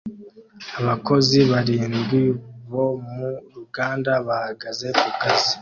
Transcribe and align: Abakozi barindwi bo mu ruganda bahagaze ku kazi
Abakozi 0.79 1.37
barindwi 1.51 2.21
bo 2.71 2.85
mu 3.11 3.27
ruganda 3.55 4.11
bahagaze 4.27 4.87
ku 4.99 5.07
kazi 5.21 5.49